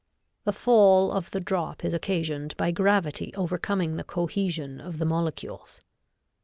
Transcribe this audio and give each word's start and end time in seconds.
The 0.45 0.51
fall 0.51 1.11
of 1.11 1.29
the 1.29 1.39
drop 1.39 1.85
is 1.85 1.93
occasioned 1.93 2.57
by 2.57 2.71
gravity 2.71 3.31
overcoming 3.35 3.97
the 3.97 4.03
cohesion 4.03 4.81
of 4.81 4.97
the 4.97 5.05
molecules. 5.05 5.81